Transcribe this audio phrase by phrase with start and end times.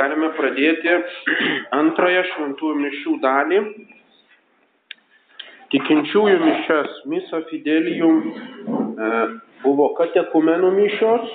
[0.00, 0.94] galime pradėti
[1.76, 3.60] antrąją šventųjų mišių dalį.
[5.70, 9.10] Tikinčiųjų mišas Misa Fidelium e,
[9.62, 11.28] buvo katekumenų mišios,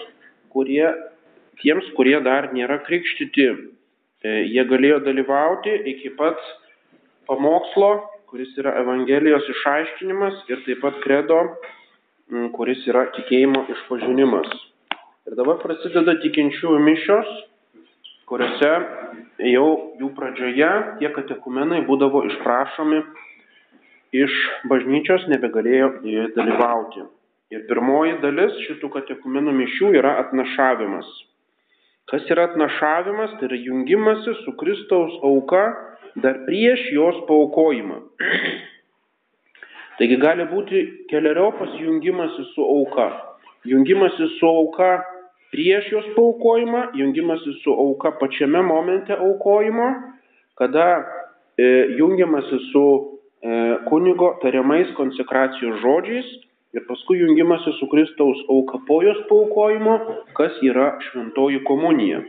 [0.52, 0.84] kurie,
[1.62, 6.42] tiems, kurie dar nėra krikštyti, e, jie galėjo dalyvauti iki pat
[7.30, 7.94] pamokslo,
[8.28, 11.40] kuris yra Evangelijos išaiškinimas ir taip pat kredo,
[12.58, 14.50] kuris yra tikėjimo išpažinimas.
[15.30, 17.30] Ir dabar prasideda tikinčiųjų mišios,
[18.30, 18.72] kuriuose
[19.52, 19.68] jau
[20.00, 23.02] jų pradžioje tie katekumenai būdavo išprašomi
[24.16, 24.36] iš
[24.72, 27.06] bažnyčios, nebegalėjo joje dalyvauti.
[27.54, 31.10] Ir pirmoji dalis šitų katekumenų mišių yra atnašavimas.
[32.10, 33.36] Kas yra atnašavimas?
[33.38, 35.66] Tai yra jungimasis su Kristaus auka
[36.22, 38.00] dar prieš jos paukojimą.
[40.00, 40.82] Taigi gali būti
[41.12, 43.10] keliariopas jungimasis su auka.
[43.66, 44.98] Jungimasis su auka
[45.52, 49.88] prieš jos paukojimą, jungiamasi su auka pačiame momente aukojimo,
[50.56, 50.86] kada
[51.58, 52.86] e, jungiamasi su
[53.42, 56.28] e, kunigo tariamais konsekracijos žodžiais
[56.74, 60.00] ir paskui jungiamasi su Kristaus auka po jos paukojimo,
[60.34, 62.22] kas yra šventoji komunija.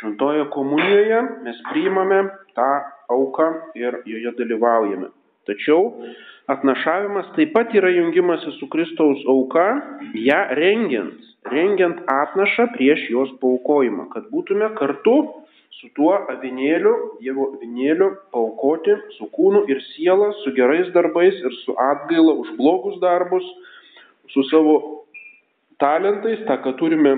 [0.00, 2.22] Šventoje komunijoje mes priimame
[2.56, 2.70] tą
[3.08, 5.19] auką ir joje dalyvaujame.
[5.48, 5.84] Tačiau
[6.50, 9.66] atnašavimas taip pat yra jungimasis su Kristaus auka,
[10.14, 11.16] ją rengiant,
[11.52, 15.16] rengiant atnašą prieš jos paukojimą, kad būtume kartu
[15.80, 21.76] su tuo avinėliu, Dievo avinėliu paukoti su kūnu ir siela, su gerais darbais ir su
[21.80, 23.46] atgaila už blogus darbus,
[24.28, 24.74] su savo
[25.80, 27.16] talentais, tą, ką turime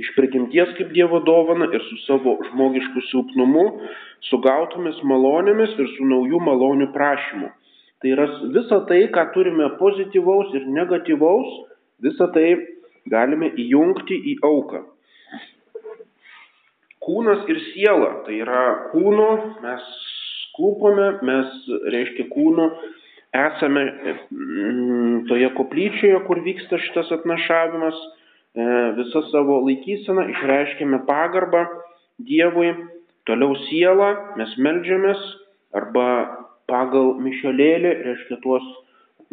[0.00, 3.66] iš prigimties kaip Dievo dovana ir su savo žmogišku silpnumu,
[4.28, 7.52] su gautomis malonėmis ir su naujų malonių prašymu.
[8.02, 11.54] Tai yra visa tai, ką turime pozityvaus ir negatyvaus,
[12.04, 12.50] visa tai
[13.08, 14.82] galime įjungti į auką.
[17.06, 19.30] Kūnas ir siela, tai yra kūno,
[19.62, 19.88] mes
[20.56, 21.56] klūpome, mes,
[21.92, 22.70] reiškia, kūno
[23.36, 27.98] esame mm, toje koplyčioje, kur vyksta šitas atnašavimas,
[28.56, 31.66] visą savo laikyseną išreiškėme pagarbą
[32.16, 32.70] Dievui,
[33.28, 34.08] toliau siela,
[34.40, 35.20] mes melžiamės
[35.76, 36.06] arba
[36.70, 38.64] pagal mišelėlį, reiškia tuos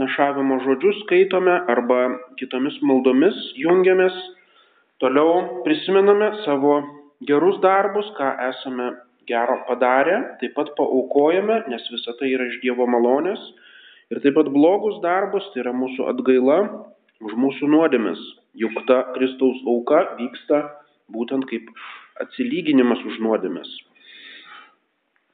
[0.02, 2.02] našavimo žodžius skaitome arba
[2.42, 4.14] kitomis maldomis jungiamės.
[5.00, 6.82] Toliau prisimename savo
[7.24, 8.92] gerus darbus, ką esame
[9.28, 13.40] gero padarę, taip pat paaukojame, nes visa tai yra iš Dievo malonės.
[14.12, 16.60] Ir taip pat blogus darbus, tai yra mūsų atgaila
[17.22, 18.22] už mūsų nuodėmes.
[18.58, 20.62] Juk ta Kristaus auka vyksta
[21.14, 21.70] būtent kaip
[22.22, 23.70] atsilyginimas už nuodėmes.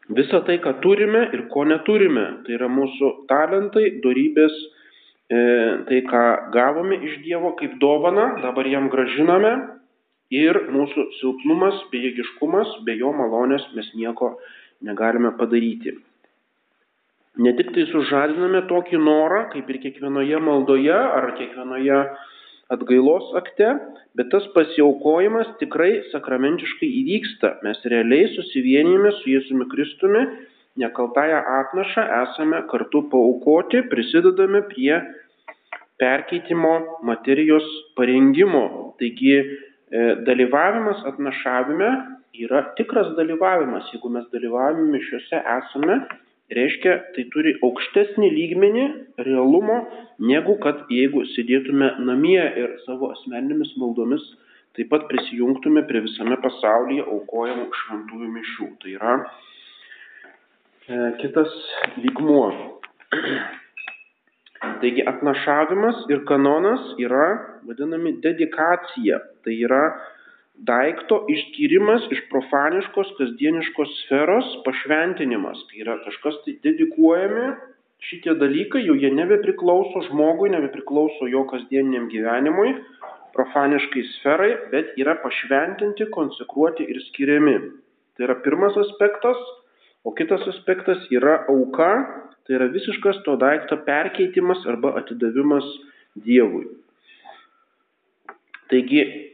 [0.09, 4.56] Visa tai, ką turime ir ko neturime, tai yra mūsų talentai, darybės,
[5.29, 5.41] e,
[5.85, 6.23] tai, ką
[6.56, 9.53] gavome iš Dievo kaip dovana, dabar jam gražiname
[10.34, 14.38] ir mūsų silpnumas, bejėgiškumas, be jo malonės mes nieko
[14.81, 16.00] negalime padaryti.
[17.38, 22.00] Ne tik tai sužadiname tokį norą, kaip ir kiekvienoje maldoje ar kiekvienoje
[22.73, 23.69] atgailos akte,
[24.17, 27.56] bet tas pasiaukojimas tikrai sakramentiškai įvyksta.
[27.66, 30.25] Mes realiai susivienijame su Jėzumi Kristumi,
[30.81, 35.00] nekaltąją atnašą esame kartu paukoti, prisidedame prie
[36.00, 36.73] perkeitimo
[37.03, 37.66] materijos
[37.97, 38.96] parengimo.
[39.01, 39.44] Taigi e,
[40.28, 41.90] dalyvavimas atnašavime
[42.46, 43.90] yra tikras dalyvavimas.
[43.94, 46.00] Jeigu mes dalyvavime mišiuose esame,
[46.56, 48.86] reiškia, tai turi aukštesnį lygmenį
[49.28, 49.80] realumo,
[50.32, 54.26] negu kad jeigu sėdėtume namie ir savo asmeninėmis maldomis
[54.78, 58.68] taip pat prisijungtume prie visame pasaulyje aukojamų šventųjų mišių.
[58.82, 61.56] Tai yra e, kitas
[62.04, 62.46] lygmuo.
[64.82, 67.28] Taigi atnašavimas ir kanonas yra
[67.68, 69.20] vadinami dedikacija.
[69.44, 69.84] Tai yra
[70.68, 75.62] daikto išskyrimas iš profaniškos kasdieniškos sferos pašventinimas.
[75.70, 77.46] Tai yra kažkas tai dedikuojami,
[78.09, 82.74] šitie dalykai jau jie nebepriklauso žmogui, nebepriklauso jo kasdieniniam gyvenimui,
[83.36, 87.56] profaniškai sferai, bet yra pašventinti, konsekruoti ir skiriami.
[88.17, 89.40] Tai yra pirmas aspektas,
[90.03, 91.91] o kitas aspektas yra auka,
[92.47, 95.67] tai yra visiškas to daikto perkeitimas arba atidavimas
[96.20, 96.66] Dievui.
[98.70, 99.28] Taigi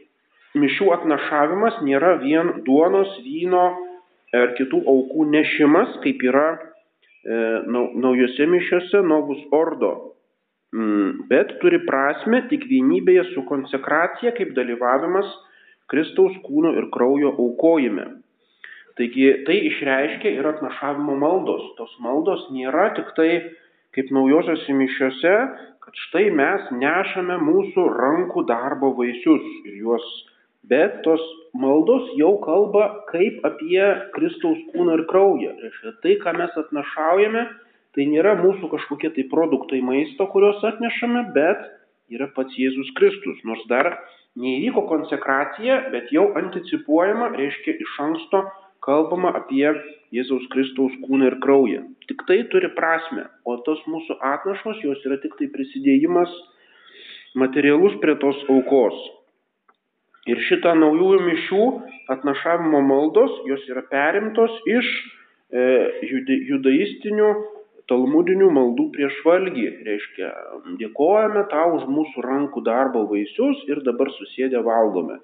[0.60, 3.66] mišių atnašavimas nėra vien duonos, vyno
[4.36, 6.58] ar kitų aukų nešimas, kaip yra e,
[8.02, 9.92] naujose mišiuose novus ordo,
[10.74, 15.30] mm, bet turi prasme tik vienybėje su konsekracija kaip dalyvavimas
[15.90, 18.08] Kristaus kūno ir kraujo aukojime.
[18.96, 21.62] Taigi tai išreiškia ir atnašavimo maldos.
[21.78, 23.30] Tos maldos nėra tik tai
[23.96, 25.34] kaip naujosiuose mišiuose,
[25.84, 30.06] kad štai mes nešame mūsų rankų darbo vaisius ir juos
[30.70, 31.22] bet tos
[31.54, 33.84] maldos jau kalba kaip apie
[34.16, 35.54] Kristaus kūną ir kraują.
[35.62, 37.46] Reiškia, tai, ką mes atnašaujame,
[37.96, 41.64] tai nėra mūsų kažkokie tai produktai maisto, kuriuos atnešame, bet
[42.12, 43.40] yra pats Jėzus Kristus.
[43.48, 43.94] Nors dar
[44.36, 48.44] neįvyko konsekracija, bet jau anticipuojama, reiškia iš anksto
[48.86, 49.66] kalbama apie
[50.14, 51.82] Jėzaus Kristaus kūną ir kraują.
[52.10, 56.30] Tik tai turi prasme, o tos mūsų atnašos jos yra tik tai prisidėjimas
[57.36, 58.96] materialus prie tos aukos.
[60.26, 61.66] Ir šitą naujųjų mišių
[62.10, 64.88] atnašavimo maldos, jos yra perimtos iš
[65.54, 65.66] e,
[66.50, 67.28] judaistinių
[67.90, 69.66] talmudinių maldų prieš valgį.
[69.86, 70.32] Reiškia,
[70.80, 75.20] dėkojame tau už mūsų rankų darbo vaisius ir dabar susėdę valgome.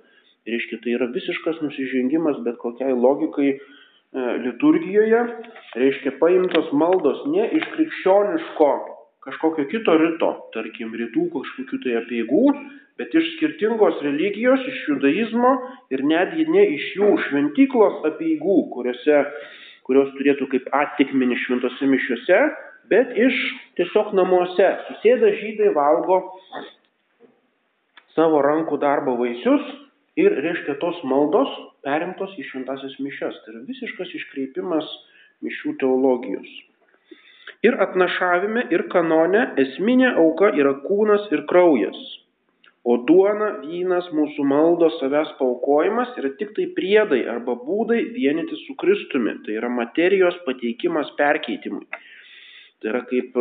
[0.47, 3.59] Reiškia, tai yra visiškas nusižengimas bet kokiai logikai e,
[4.47, 5.27] liturgijoje.
[5.83, 8.73] Reiškia, paimtos maldos ne iš krikščioniško
[9.23, 12.45] kažkokio kito rito, tarkim, rytų kažkokių tai apieigų,
[13.01, 15.53] bet iš skirtingos religijos, iš judaizmo
[15.95, 19.23] ir netgi ne iš jų šventyklos apieigų, kuriuose,
[19.87, 22.41] kurios turėtų kaip attikmenį šventose mišiuose,
[22.91, 23.39] bet iš
[23.79, 24.69] tiesiog namuose.
[24.89, 26.19] Susėda žydai, valgo
[28.17, 29.63] savo rankų darbo vaisius
[30.21, 31.51] ir, reiškia, tos maldos
[31.87, 33.39] perimtos į šventasias mišes.
[33.45, 34.91] Tai yra visiškas iškreipimas
[35.47, 36.51] mišių teologijos.
[37.63, 42.01] Ir atnašavime, ir kanone esminė auka yra kūnas ir kraujas.
[42.83, 48.75] O duona, vynas, mūsų maldos, savęs paukojimas yra tik tai priedai arba būdai vienyti su
[48.83, 49.37] Kristumi.
[49.47, 51.87] Tai yra materijos pateikimas perkeitimui.
[52.83, 53.39] Tai yra kaip,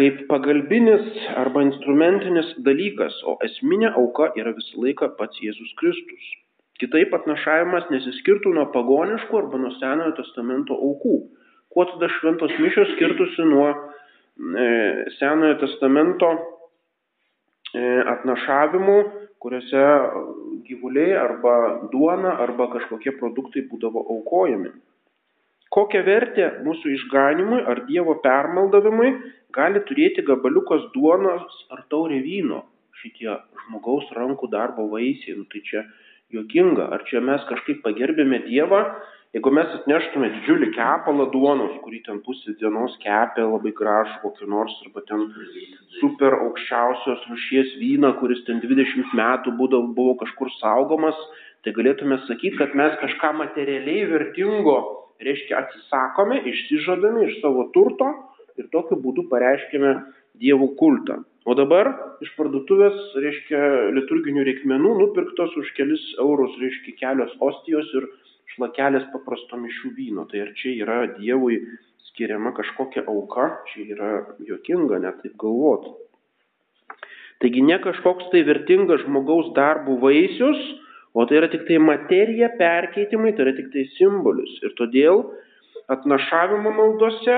[0.00, 6.34] kaip pagalbinis arba instrumentinis dalykas, o esminė auka yra visą laiką pats Jėzus Kristus.
[6.80, 11.18] Kitaip atnašavimas nesiskirtų nuo pagoniškų arba nuo Senojo testamento aukų
[11.76, 14.68] kuo tada šventos mišios skirtusi nuo e,
[15.18, 16.30] Senojo testamento
[17.76, 17.82] e,
[18.14, 18.94] atnašavimų,
[19.44, 19.82] kuriuose
[20.64, 21.56] gyvuliai arba
[21.92, 24.72] duona arba kažkokie produktai būdavo aukojami.
[25.76, 29.10] Kokią vertę mūsų išganimui ar Dievo permaldavimui
[29.52, 32.62] gali turėti gabaliukas duonos ar taurė vyno,
[33.02, 33.28] šitie
[33.66, 35.84] žmogaus rankų darbo vaisiai, nu, tai čia
[36.32, 38.80] jokinga, ar čia mes kažkaip pagerbėme Dievą,
[39.34, 44.76] Jeigu mes atneštume didžiulį kepalą duonos, kurį ten pusę dienos kepė labai gražų kokį nors,
[44.86, 45.24] arba ten
[45.98, 51.18] super aukščiausios rušies vyną, kuris ten 20 metų būdavo, buvo kažkur saugomas,
[51.66, 54.76] tai galėtume sakyti, kad mes kažką materialiai vertingo,
[55.26, 58.12] reiškia, atsisakome, išsižadame iš savo turto
[58.56, 59.96] ir tokiu būdu pareiškime
[60.40, 61.24] dievų kultą.
[61.46, 61.88] O dabar
[62.24, 63.58] iš parduotuvės, reiškia,
[63.96, 68.08] liturginių reikmenų nupirktos už kelis eurus, reiškia, kelios ostijos ir
[68.54, 70.26] šlakelis paprasto mišių vyno.
[70.30, 71.60] Tai ar čia yra Dievui
[72.10, 74.10] skiriama kažkokia auka, čia yra
[74.48, 75.92] jokinga net taip galvoti.
[77.42, 80.60] Taigi ne kažkoks tai vertingas žmogaus darbų vaisius,
[81.12, 84.56] o tai yra tik tai materija, perkeitimai, tai yra tik tai simbolis.
[84.64, 85.26] Ir todėl
[85.92, 87.36] atnašavimo maldose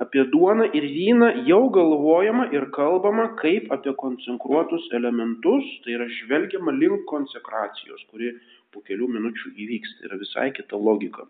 [0.00, 6.72] apie duoną ir vyną jau galvojama ir kalbama kaip apie konsekruotus elementus, tai yra žvelgiama
[6.76, 8.32] link konsekracijos, kuri
[8.74, 9.96] po kelių minučių įvyks.
[9.98, 11.26] Tai yra visai kita logika.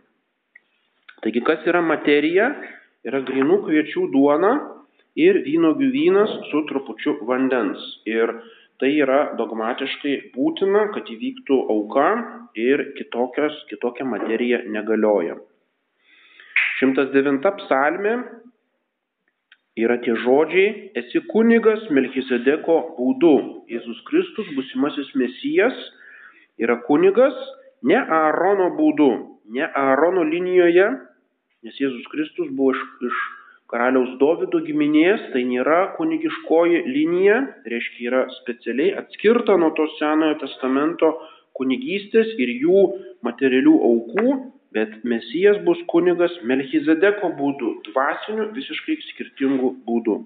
[1.24, 2.52] Taigi, kas yra materija?
[3.04, 4.52] Yra grinų kviečių duona
[5.18, 7.80] ir vynogių vynas su trupučiu vandens.
[8.08, 8.32] Ir
[8.80, 12.08] tai yra dogmatiškai būtina, kad įvyktų auka
[12.56, 15.36] ir kitokios, kitokia materija negalioja.
[16.80, 18.14] 109 psalmė
[19.80, 23.34] yra tie žodžiai, esi kunigas Melchizedeko būdu.
[23.70, 25.76] Jėzus Kristus, busimasis mesijas,
[26.62, 27.36] yra kunigas
[27.82, 29.10] ne Aarono būdu,
[29.56, 30.86] ne Aarono linijoje,
[31.64, 33.20] nes Jėzus Kristus buvo iš, iš
[33.70, 37.40] karaliaus Dovido giminės, tai nėra kunigiškoji linija,
[37.70, 41.12] reiškia yra specialiai atskirta nuo to Senojo testamento
[41.58, 42.82] kunigystės ir jų
[43.26, 44.34] materialių aukų,
[44.74, 50.20] bet Mesijas bus kunigas Melchizedeko būdu, dvasiniu visiškai skirtingų būdų.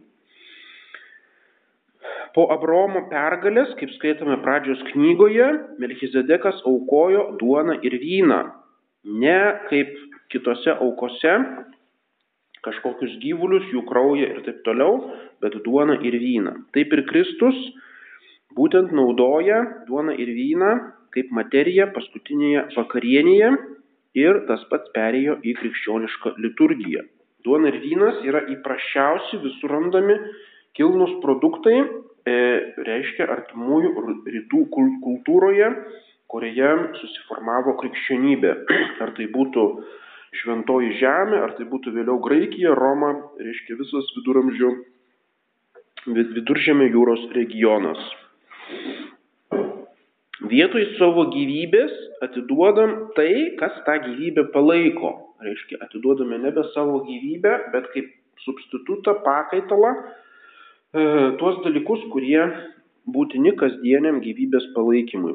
[2.34, 5.46] Po Abraomo pergalės, kaip skaitome pradžios knygoje,
[5.78, 8.40] Melchizedekas aukojo duoną ir vyną.
[9.22, 9.38] Ne
[9.68, 9.92] kaip
[10.32, 11.34] kitose aukose,
[12.64, 15.12] kažkokius gyvulius, jų kraują ir taip toliau,
[15.44, 16.56] bet duoną ir vyną.
[16.74, 17.58] Taip ir Kristus
[18.58, 20.72] būtent naudoja duoną ir vyną
[21.14, 23.50] kaip materiją paskutinėje vakarienėje
[24.18, 27.04] ir tas pats perėjo į krikščionišką liturgiją.
[27.44, 30.16] Duona ir vynas yra įprasčiausi visur randami
[30.78, 31.76] kilnus produktai,
[32.25, 33.90] reiškia artimųjų
[34.33, 35.69] rytų kultūroje,
[36.33, 38.54] kurioje susiformavo krikščionybė.
[39.04, 39.66] Ar tai būtų
[40.40, 44.71] šventoji žemė, ar tai būtų vėliau Graikija, Roma, reiškia visas viduramžių,
[46.11, 48.02] viduržėmė jūros regionas.
[50.50, 51.93] vietoj savo gyvybės
[52.26, 55.12] atiduodam tai, kas tą gyvybę palaiko.
[55.45, 58.11] Reiškia, atiduodame nebe savo gyvybę, bet kaip
[58.45, 60.24] substitutą, pakaitalą, e,
[60.94, 62.42] tuos dalykus, kurie
[63.10, 65.34] būtini kasdieniam gyvybės palaikymui.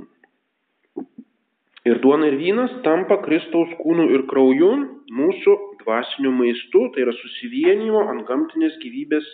[1.88, 4.72] Ir duona ir vynas tampa Kristaus kūnu ir krauju
[5.16, 9.28] mūsų dvasiniu maistu, tai yra susivienimo ant gamtinės gyvybės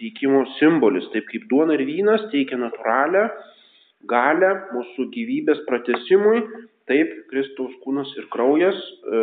[0.00, 1.06] teikimo simbolis.
[1.12, 3.28] Taip kaip duona ir vynas teikia natūralią
[4.10, 6.42] galę mūsų gyvybės pratesimui,
[6.90, 9.22] taip Kristaus kūnas ir kraujas e,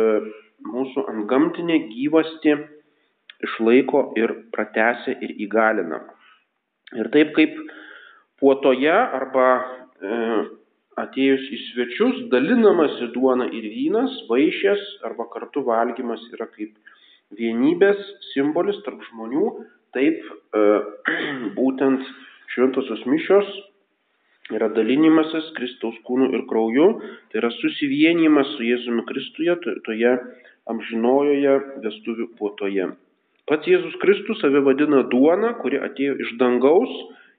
[0.64, 2.56] mūsų antgamtinė gyvasti
[3.44, 6.02] išlaiko ir pratesia ir įgalina.
[6.92, 7.54] Ir taip kaip
[8.42, 10.18] puotoje arba e,
[11.00, 16.76] atėjus į svečius dalinamasi duona ir vynas, vaišės arba kartu valgymas yra kaip
[17.34, 18.00] vienybės
[18.32, 19.46] simbolis tarp žmonių,
[19.96, 20.64] taip e,
[21.58, 22.04] būtent
[22.54, 23.48] šventosios mišios
[24.52, 26.88] yra dalinimasis Kristaus kūnu ir krauju,
[27.32, 30.12] tai yra susivienimas su Jėzumi Kristuje toje
[30.68, 32.90] amžinojoje vestuvių puotoje.
[33.50, 36.92] Pats Jėzus Kristus save vadina duona, kuri atėjo iš dangaus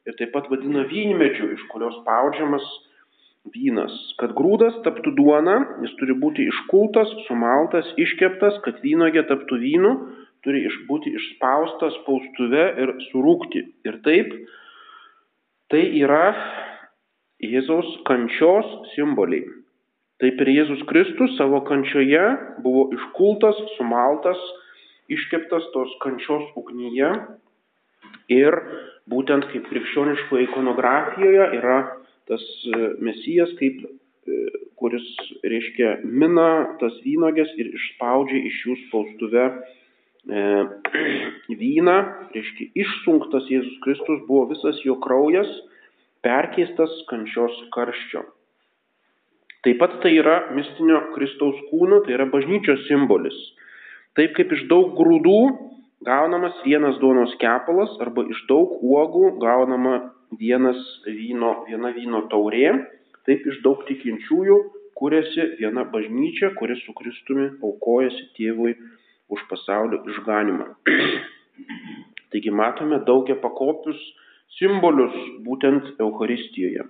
[0.05, 2.65] ir taip pat vadina vynmedžiu, iš kurios spaudžiamas
[3.53, 3.93] vynas.
[4.21, 9.93] Kad grūdas taptų duona, jis turi būti iškultas, sumaltas, iškeptas, kad vynogė taptų vynu,
[10.45, 13.63] turi būti išspaustas spaustuve ir surūkti.
[13.89, 14.33] Ir taip,
[15.74, 16.35] tai yra
[17.41, 19.45] Jėzaus kančios simboliai.
[20.21, 22.24] Taip ir Jėzus Kristus savo kančioje
[22.63, 24.39] buvo iškultas, sumaltas,
[25.12, 27.12] iškeptas tos kančios ugnyje
[28.31, 28.57] ir
[29.12, 31.79] būtent kaip krikščioniškoje ikonografijoje yra
[32.29, 33.83] tas e, mesijas, kaip,
[34.25, 34.38] e,
[34.79, 35.05] kuris
[35.45, 40.45] reiškia mina tas vynogės ir išspaudžia iš jų spaustuve e,
[41.62, 41.97] vyną,
[42.33, 45.51] reiškia išsunktas Jėzus Kristus buvo visas jo kraujas
[46.25, 48.25] perkeistas kančios karščio.
[49.65, 53.38] Taip pat tai yra mistinio Kristaus kūno, tai yra bažnyčios simbolis.
[54.15, 55.39] Taip kaip iš daug grūdų
[56.07, 59.95] gaunamas vienas duonos kepalas arba iš daug uogų gaunama
[60.39, 62.72] vienas vyno, viena vyno taurė,
[63.27, 64.57] taip iš daug tikinčiųjų
[64.95, 68.75] kūrėsi viena bažnyčia, kuris su Kristumi aukojasi tėvui
[69.36, 70.69] už pasaulio išganimą.
[72.31, 74.00] Taigi matome daugia pakopius
[74.60, 76.88] simbolius būtent Euharistijoje.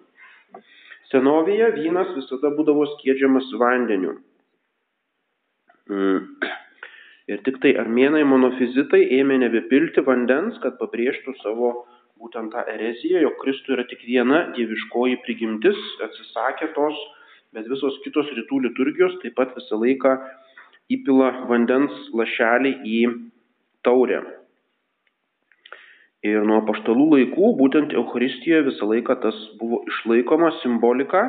[1.10, 4.16] Senovėje vynas visada būdavo skiedžiamas vandeniu.
[7.26, 11.72] Ir tik tai armėnai monofizitai ėmė nebepilti vandens, kad pabrėžtų savo
[12.22, 17.00] būtent tą ereziją, jog Kristų yra tik viena dieviškoji prigimtis, atsisakė tos,
[17.56, 20.14] bet visos kitos rytų liturgijos taip pat visą laiką
[20.94, 23.00] įpila vandens lašelį į
[23.86, 24.22] taurę.
[26.26, 31.26] Ir nuo paštalų laikų būtent Euharistijoje visą laiką tas buvo išlaikoma simbolika.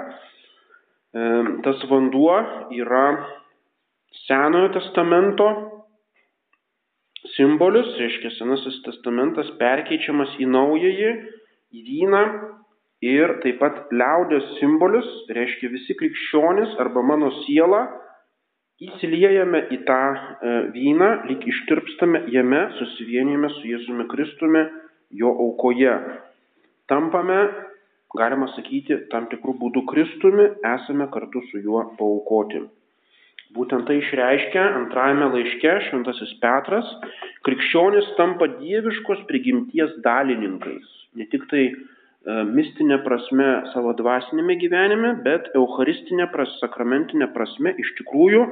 [1.65, 2.37] Tas vanduo
[2.77, 3.07] yra
[4.27, 5.49] Senojo testamento
[7.35, 11.13] simbolis, reiškia Senasis testamentas perkeičiamas į naująjį,
[11.75, 12.23] į vyną
[13.05, 15.07] ir taip pat liaudės simbolis,
[15.37, 17.85] reiškia visi krikščionis arba mano siela
[18.83, 20.17] įsiliejame į tą e,
[20.75, 24.67] vyną, lyg ištirpstame jame, susivienijame su Jėzumi Kristumi
[25.17, 25.95] jo aukoje.
[26.91, 27.39] Tampame,
[28.17, 32.67] galima sakyti, tam tikrų būdų Kristumi, esame kartu su juo paukoti.
[33.55, 36.89] Būtent tai išreiškia antrajame laiške šventasis Petras,
[37.47, 40.89] krikščionis tampa dieviškos prigimties dalininkais.
[41.17, 41.77] Ne tik tai e,
[42.51, 48.43] mistinė prasme savo dvasinėme gyvenime, bet eucharistinė pras, sakramentinė prasme iš tikrųjų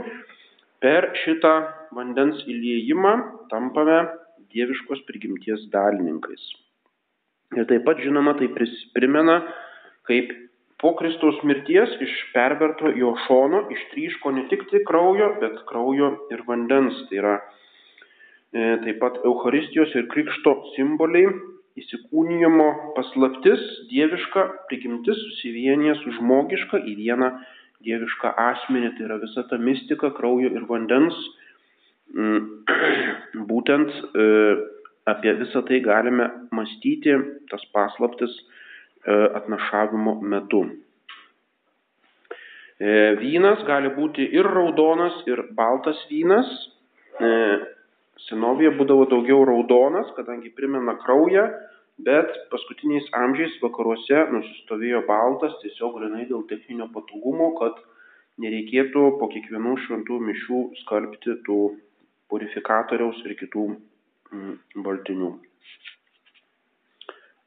[0.85, 1.55] per šitą
[1.97, 3.17] vandens įliejimą
[3.51, 3.99] tampame
[4.55, 6.45] dieviškos prigimties dalininkais.
[7.59, 8.49] Ir taip pat, žinoma, tai
[8.95, 9.41] primena,
[10.09, 10.31] kaip
[10.85, 16.45] po Kristaus mirties iš perverto jo šono ištryško ne tik tai kraujo, bet kraujo ir
[16.47, 17.01] vandens.
[17.09, 21.33] Tai yra e, taip pat Euharistijos ir Krikšto simboliai,
[21.81, 27.33] įsikūnijimo paslaptis, dieviška prigimtis susivienyje su žmogiška į vieną
[27.89, 28.93] dievišką asmenį.
[28.99, 31.17] Tai yra visa ta mistika kraujo ir vandens
[32.13, 32.65] Mm,
[33.51, 34.27] būtent e,
[35.11, 37.17] apie visą tai galime mąstyti,
[37.51, 38.35] tas paslaptis
[39.13, 40.65] atnašavimo metu.
[42.79, 46.51] E, vynas gali būti ir raudonas, ir baltas vynas.
[48.25, 51.45] Senovėje būdavo daugiau raudonas, kadangi primena kraują,
[52.07, 57.79] bet paskutiniais amžiais vakaruose nusistovėjo baltas tiesiog grinai dėl techninio patogumo, kad
[58.43, 61.59] nereikėtų po kiekvienų šventų mišių skalbti tų
[62.33, 64.55] purifikatoriaus ir kitų mm,
[64.87, 65.31] baltinių.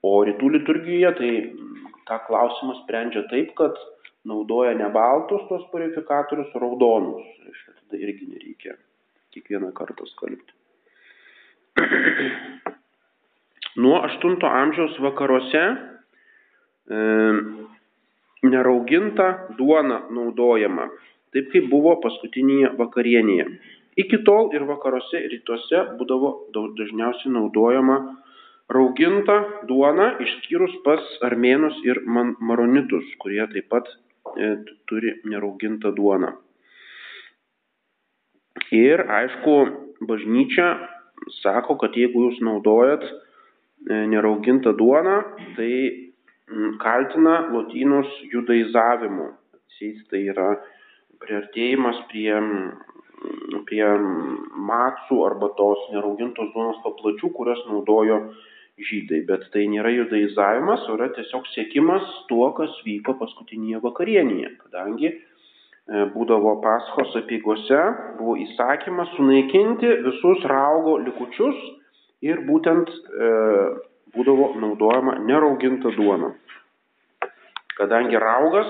[0.05, 1.31] O rytų liturgijoje tai
[2.07, 3.77] tą klausimą sprendžia taip, kad
[4.27, 7.25] naudoja ne baltus tos purifikatorius, raudonus.
[7.45, 8.77] Reiškia, tada irgi nereikia
[9.35, 10.53] kiekvieną kartą skalbti.
[13.83, 15.63] Nuo 8 amžiaus vakaruose
[16.89, 17.01] e,
[18.43, 20.89] nerauginta duona naudojama,
[21.33, 23.47] taip kaip buvo paskutinėje vakarienėje.
[23.97, 27.97] Iki tol ir vakaruose, rytuose būdavo dažniausiai naudojama
[28.69, 33.87] rauginta duona, išskyrus pas armėnus ir maronitus, kurie taip pat
[34.35, 34.57] e,
[34.89, 36.33] turi neraugintą duoną.
[38.75, 39.55] Ir aišku,
[40.09, 40.67] bažnyčia
[41.39, 43.13] sako, kad jeigu jūs naudojat e,
[44.11, 45.21] neraugintą duoną,
[45.55, 45.71] tai
[46.83, 49.31] kaltina lotynus judaizavimu.
[50.09, 50.47] Tai yra
[51.21, 52.33] priartėjimas prie,
[53.69, 53.87] prie
[54.69, 58.17] matsų arba tos neraugintos duonos paplačių, kurias naudojo
[58.77, 59.23] žydai.
[59.29, 64.53] Bet tai nėra judaizavimas, o yra tiesiog sėkimas tuo, kas vyko paskutinėje vakarienėje.
[64.65, 65.15] Kadangi
[65.87, 67.77] E, būdavo paskos apygose,
[68.17, 71.61] buvo įsakymas sunaikinti visus raugo likučius
[72.27, 73.29] ir būtent e,
[74.17, 76.33] būdavo naudojama nerauginta duona.
[77.79, 78.67] Kadangi raugas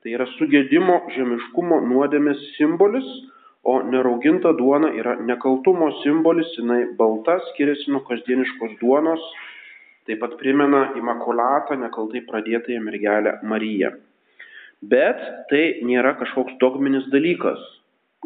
[0.00, 3.04] tai yra sugėdimo žemiškumo nuodėmės simbolis,
[3.64, 9.22] o nerauginta duona yra nekaltumo simbolis, jinai balta, skiriasi nuo kasdieniškos duonos,
[10.04, 13.94] taip pat primena imakulatą nekaltai pradėtąją mergelę Mariją.
[14.84, 17.60] Bet tai nėra kažkoks dogminis dalykas.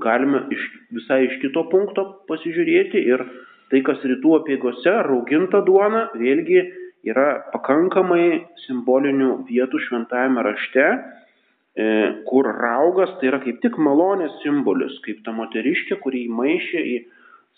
[0.02, 0.64] Galime iš,
[0.94, 3.22] visai iš kito punkto pasižiūrėti ir
[3.70, 6.64] tai, kas rytų apieigose, rauginta duona, vėlgi
[7.06, 10.86] yra pakankamai simbolinių vietų šventajame rašte,
[12.28, 16.96] kur raugas tai yra kaip tik malonės simbolis, kaip ta moteriškė, kuri įmaišė į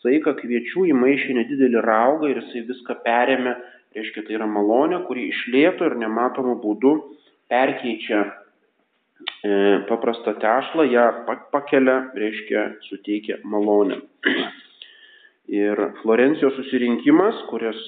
[0.02, 3.54] saiką kviečių, įmaišė nedidelį raugą ir jisai viską perėmė,
[3.96, 6.94] reiškia tai yra malonė, kuri išlėto ir nematomų būdų
[7.50, 8.20] perkeičia
[9.44, 11.04] E, paprastą tešlą, ją
[11.52, 14.00] pakelia, reiškia, suteikia malonę.
[15.50, 17.78] Ir Florencijos susirinkimas, kuris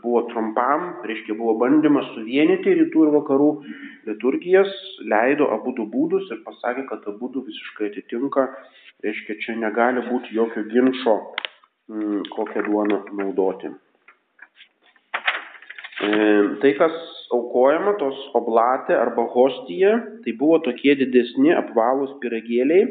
[0.00, 3.48] buvo trumpam, reiškia, buvo bandymas suvienyti rytų ir vakarų
[4.08, 4.70] liturgijas,
[5.04, 8.46] leido abu du būdus ir pasakė, kad abu du visiškai atitinka,
[9.04, 11.18] reiškia, čia negali būti jokio ginčio,
[11.92, 13.74] mm, kokią duoną naudoti.
[16.00, 16.08] E,
[16.64, 16.96] tai, kas
[17.36, 19.92] aukojama, tos oblatė arba hostija,
[20.24, 22.88] tai buvo tokie didesni apvalūs piragėliai,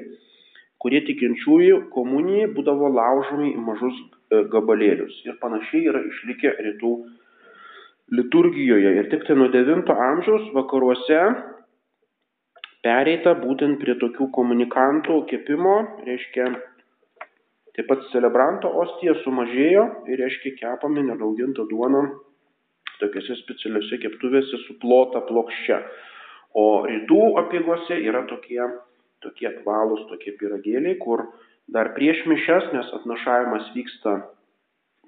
[0.77, 3.97] kurie tikinčiųjų komunijai būdavo laužomi į mažus
[4.29, 5.21] gabalėlius.
[5.25, 6.93] Ir panašiai yra išlikę rytų
[8.17, 8.95] liturgijoje.
[8.99, 11.21] Ir tik tai nuo 9 amžiaus vakaruose
[12.85, 15.75] pereita būtent prie tokių komunikantų kepimo,
[16.07, 16.47] reiškia,
[17.75, 22.07] taip pat celebranto ostija sumažėjo ir, reiškia, kepami nerauginta duona
[22.99, 25.79] tokiuose specialiuose keptuvėse suplota plokščia.
[26.59, 28.59] O rytų apygose yra tokie,
[29.23, 31.27] tokie apvalūs, tokie piragėliai, kur
[31.73, 34.15] dar prieš mišes, nes atnašavimas vyksta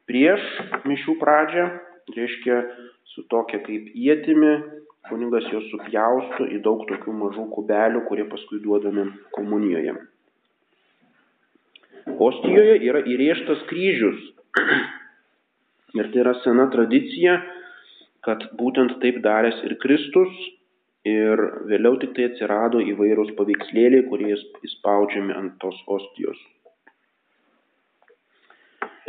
[0.09, 0.43] prieš
[0.87, 1.65] mišių pradžią,
[2.15, 2.61] reiškia
[3.13, 4.53] su tokia kaip įėtimi,
[5.09, 9.95] kunigas juos supjaustų į daug tokių mažų kubelių, kurie paskui duodami komunijoje.
[12.21, 14.21] Ostijoje yra įrėžtas kryžius.
[15.97, 17.39] Ir tai yra sena tradicija,
[18.25, 20.31] kad būtent taip daręs ir Kristus
[21.07, 24.35] ir vėliau tik tai atsirado įvairūs paveikslėliai, kurie
[24.67, 26.37] įspaudžiami ant tos ostijos.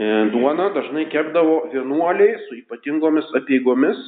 [0.00, 4.00] E, duona dažnai kepdavo vienuoliai su ypatingomis apieigomis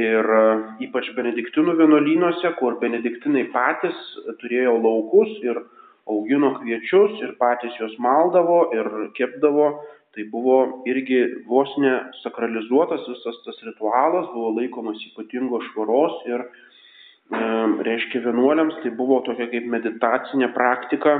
[0.00, 0.44] ir e,
[0.88, 3.98] ypač benediktinų vienuolynuose, kur benediktinai patys
[4.40, 5.60] turėjo laukus ir
[6.08, 9.68] augino kviečius ir patys juos maldavo ir kepdavo
[10.14, 17.42] tai buvo irgi vos ne sakralizuotas visas tas ritualas, buvo laikomas ypatingos švaros ir, e,
[17.88, 21.18] reiškia, vienuoliams tai buvo tokia kaip meditacinė praktika,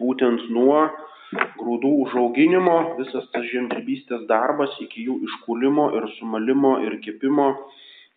[0.00, 0.88] būtent nuo
[1.60, 7.52] grūdų užauginimo, visas tas žemdirbystės darbas iki jų iškulimo ir sumalimo ir kepimo,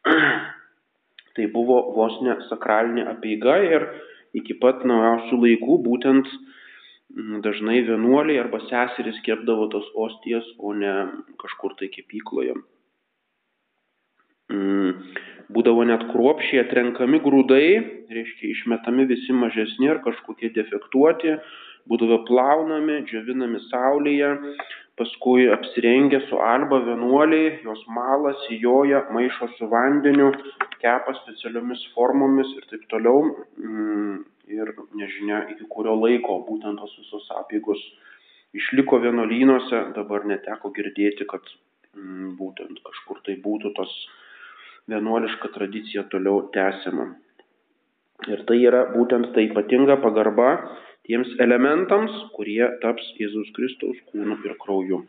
[1.36, 3.88] tai buvo vos ne sakralinė apieiga ir
[4.40, 6.30] iki pat naujausių laikų būtent
[7.13, 10.93] dažnai vienuoliai arba seserys kepdavo tos ostijas, o ne
[11.41, 12.56] kažkur tai kepykloje.
[15.54, 17.67] Būdavo net kruopšiai atrenkami grūdai,
[18.13, 21.38] reiškia išmetami visi mažesni ar kažkokie defektuoti,
[21.89, 24.34] būdavo plaunami, džiovinami saulėje,
[24.97, 30.32] paskui apsirengę su alba vienuoliai, jos malą, sijoja, maišo su vandeniu,
[30.82, 33.26] kepa specialiomis formomis ir taip toliau.
[34.51, 37.79] Ir nežinia iki kurio laiko būtent tos visos apėgos
[38.53, 41.47] išliko vienuolynuose, dabar neteko girdėti, kad
[41.95, 43.93] mm, būtent kažkur tai būtų tos
[44.91, 47.13] vienuoliška tradicija toliau tęsiama.
[48.29, 50.49] Ir tai yra būtent tai ypatinga pagarba
[51.08, 55.01] tiems elementams, kurie taps Jėzus Kristaus kūnu ir krauju.